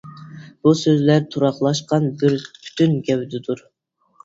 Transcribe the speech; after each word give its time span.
بۇ 0.63 0.71
سۆزلەر 0.79 1.27
تۇراقلاشقان 1.35 2.09
بىر 2.23 2.39
پۈتۈن 2.57 2.99
گەۋدىدۇر. 3.13 3.65